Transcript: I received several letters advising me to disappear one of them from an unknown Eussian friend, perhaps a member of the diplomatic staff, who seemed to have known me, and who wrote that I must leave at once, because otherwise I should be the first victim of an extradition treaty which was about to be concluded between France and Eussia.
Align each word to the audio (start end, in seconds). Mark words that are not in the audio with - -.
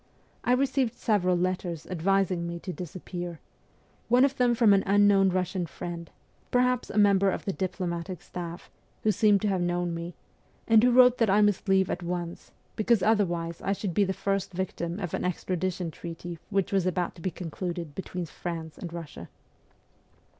I 0.43 0.53
received 0.53 0.95
several 0.95 1.37
letters 1.37 1.85
advising 1.85 2.47
me 2.47 2.57
to 2.61 2.73
disappear 2.73 3.39
one 4.09 4.25
of 4.25 4.35
them 4.37 4.55
from 4.55 4.73
an 4.73 4.81
unknown 4.87 5.29
Eussian 5.29 5.67
friend, 5.69 6.09
perhaps 6.49 6.89
a 6.89 6.97
member 6.97 7.29
of 7.29 7.45
the 7.45 7.53
diplomatic 7.53 8.23
staff, 8.23 8.71
who 9.03 9.11
seemed 9.11 9.43
to 9.43 9.47
have 9.49 9.61
known 9.61 9.93
me, 9.93 10.15
and 10.67 10.83
who 10.83 10.89
wrote 10.89 11.19
that 11.19 11.29
I 11.29 11.41
must 11.41 11.69
leave 11.69 11.91
at 11.91 12.01
once, 12.01 12.49
because 12.75 13.03
otherwise 13.03 13.61
I 13.61 13.73
should 13.73 13.93
be 13.93 14.03
the 14.03 14.11
first 14.11 14.53
victim 14.53 14.99
of 14.99 15.13
an 15.13 15.23
extradition 15.23 15.91
treaty 15.91 16.39
which 16.49 16.71
was 16.73 16.87
about 16.87 17.13
to 17.13 17.21
be 17.21 17.29
concluded 17.29 17.93
between 17.93 18.25
France 18.25 18.79
and 18.79 18.89
Eussia. 18.89 19.27